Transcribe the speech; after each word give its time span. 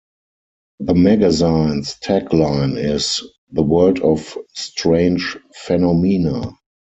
The 0.79 0.95
magazine's 0.95 1.93
tagline 1.99 2.75
is 2.75 3.21
"The 3.51 3.61
World 3.61 3.99
of 3.99 4.35
Strange 4.55 5.37
Phenomena". 5.53 6.53